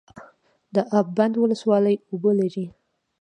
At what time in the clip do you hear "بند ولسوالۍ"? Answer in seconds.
1.17-1.95